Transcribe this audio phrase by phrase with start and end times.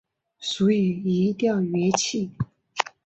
[0.39, 2.31] 属于移调乐器。